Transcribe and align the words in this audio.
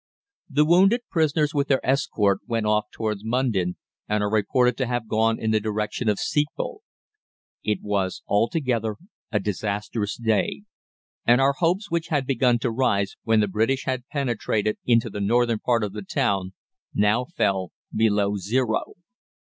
The 0.49 0.65
wounded 0.65 1.01
prisoners 1.11 1.53
with 1.53 1.67
their 1.67 1.79
escort 1.85 2.39
went 2.47 2.65
off 2.65 2.85
towards 2.91 3.23
Mundon, 3.23 3.75
and 4.09 4.23
are 4.23 4.31
reported 4.31 4.75
to 4.77 4.87
have 4.87 5.07
gone 5.07 5.39
in 5.39 5.51
the 5.51 5.59
direction 5.59 6.09
of 6.09 6.17
Steeple. 6.17 6.81
It 7.63 7.83
was 7.83 8.23
altogether 8.27 8.95
a 9.31 9.39
disastrous 9.39 10.15
day, 10.17 10.63
and 11.23 11.39
our 11.39 11.53
hopes, 11.53 11.91
which 11.91 12.07
had 12.07 12.25
begun 12.25 12.57
to 12.61 12.71
rise 12.71 13.15
when 13.25 13.41
the 13.41 13.47
British 13.47 13.85
had 13.85 14.07
penetrated 14.07 14.79
into 14.87 15.11
the 15.11 15.21
northern 15.21 15.59
part 15.59 15.83
of 15.83 15.93
the 15.93 16.01
town, 16.01 16.53
now 16.95 17.25
fell 17.37 17.71
below 17.95 18.37
zero. 18.37 18.93